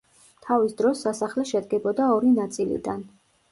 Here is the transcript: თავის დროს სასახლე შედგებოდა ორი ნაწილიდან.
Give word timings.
თავის 0.45 0.73
დროს 0.79 1.03
სასახლე 1.09 1.45
შედგებოდა 1.51 2.09
ორი 2.17 2.35
ნაწილიდან. 2.41 3.07